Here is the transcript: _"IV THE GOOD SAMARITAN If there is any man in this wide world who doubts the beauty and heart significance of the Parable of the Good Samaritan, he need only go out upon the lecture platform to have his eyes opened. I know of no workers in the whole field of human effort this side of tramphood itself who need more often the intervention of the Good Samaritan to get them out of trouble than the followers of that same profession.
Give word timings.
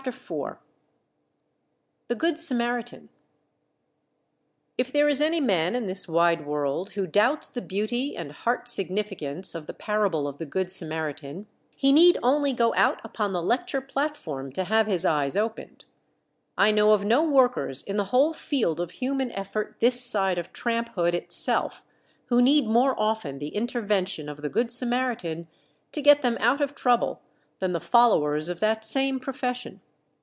_"IV 0.07 0.57
THE 2.07 2.15
GOOD 2.15 2.39
SAMARITAN 2.39 3.09
If 4.75 4.91
there 4.91 5.07
is 5.07 5.21
any 5.21 5.39
man 5.39 5.75
in 5.75 5.85
this 5.85 6.07
wide 6.07 6.43
world 6.43 6.93
who 6.93 7.05
doubts 7.05 7.51
the 7.51 7.61
beauty 7.61 8.17
and 8.17 8.31
heart 8.31 8.67
significance 8.67 9.53
of 9.53 9.67
the 9.67 9.75
Parable 9.75 10.27
of 10.27 10.39
the 10.39 10.45
Good 10.47 10.71
Samaritan, 10.71 11.45
he 11.75 11.91
need 11.91 12.17
only 12.23 12.51
go 12.51 12.73
out 12.73 12.99
upon 13.03 13.31
the 13.31 13.43
lecture 13.43 13.79
platform 13.79 14.51
to 14.53 14.63
have 14.63 14.87
his 14.87 15.05
eyes 15.05 15.37
opened. 15.37 15.85
I 16.57 16.71
know 16.71 16.93
of 16.93 17.05
no 17.05 17.21
workers 17.21 17.83
in 17.83 17.97
the 17.97 18.05
whole 18.05 18.33
field 18.33 18.79
of 18.79 18.89
human 18.89 19.31
effort 19.33 19.75
this 19.81 20.03
side 20.03 20.39
of 20.39 20.51
tramphood 20.51 21.13
itself 21.13 21.83
who 22.25 22.41
need 22.41 22.65
more 22.65 22.99
often 22.99 23.37
the 23.37 23.49
intervention 23.49 24.27
of 24.27 24.41
the 24.41 24.49
Good 24.49 24.71
Samaritan 24.71 25.47
to 25.91 26.01
get 26.01 26.23
them 26.23 26.37
out 26.39 26.59
of 26.59 26.73
trouble 26.73 27.21
than 27.59 27.73
the 27.73 27.79
followers 27.79 28.49
of 28.49 28.59
that 28.61 28.83
same 28.83 29.19
profession. 29.19 29.79